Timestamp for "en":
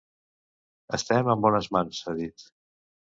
1.35-1.43